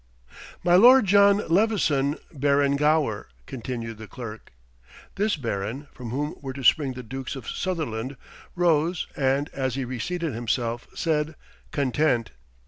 [0.63, 4.51] "My Lord John Leveson, Baron Gower," continued the Clerk.
[5.13, 8.17] This Baron, from whom were to spring the Dukes of Sutherland,
[8.55, 11.35] rose, and, as he reseated himself, said
[11.69, 12.31] "Content."